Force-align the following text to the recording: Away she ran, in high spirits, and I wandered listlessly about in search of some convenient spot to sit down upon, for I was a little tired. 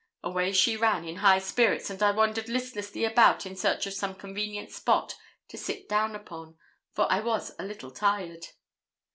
Away 0.23 0.51
she 0.51 0.75
ran, 0.75 1.05
in 1.05 1.17
high 1.17 1.37
spirits, 1.37 1.91
and 1.91 2.01
I 2.01 2.09
wandered 2.09 2.49
listlessly 2.49 3.05
about 3.05 3.45
in 3.45 3.55
search 3.55 3.85
of 3.85 3.93
some 3.93 4.15
convenient 4.15 4.71
spot 4.71 5.15
to 5.49 5.59
sit 5.59 5.87
down 5.87 6.15
upon, 6.15 6.57
for 6.91 7.05
I 7.11 7.19
was 7.19 7.53
a 7.59 7.63
little 7.63 7.91
tired. 7.91 8.47